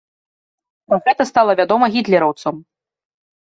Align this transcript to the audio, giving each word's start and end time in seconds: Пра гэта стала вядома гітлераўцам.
Пра 0.91 0.99
гэта 1.09 1.27
стала 1.31 1.51
вядома 1.61 1.85
гітлераўцам. 1.99 2.55